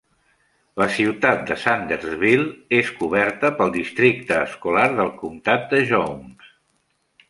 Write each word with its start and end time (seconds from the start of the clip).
La 0.81 0.87
ciutat 0.95 1.43
de 1.49 1.57
Sandersville 1.65 2.47
és 2.79 2.91
coberta 3.03 3.53
pel 3.61 3.73
districte 3.79 4.43
escolar 4.51 4.91
del 5.01 5.17
comtat 5.25 5.73
de 5.77 5.89
Jones. 5.95 6.55